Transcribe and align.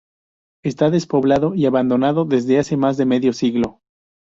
Está 0.63 0.89
despoblado 0.89 1.53
y 1.53 1.67
abandonado 1.67 2.25
desde 2.25 2.57
hace 2.57 2.75
más 2.75 2.97
de 2.97 3.05
medio 3.05 3.33
siglo. 3.33 3.81